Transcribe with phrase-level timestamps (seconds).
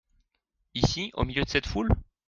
[0.73, 1.93] Ici au milieu de cette foule?